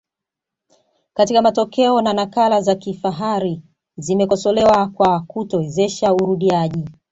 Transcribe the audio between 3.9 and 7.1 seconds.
zimekosolewa kwa kutowezesha urudiaji